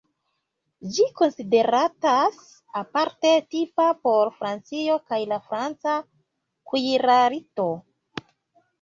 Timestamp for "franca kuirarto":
5.47-7.73